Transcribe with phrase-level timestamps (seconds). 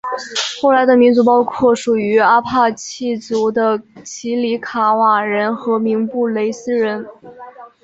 [0.59, 7.05] 后来的民族包括属于阿帕契族的奇里卡瓦人和明布雷斯人。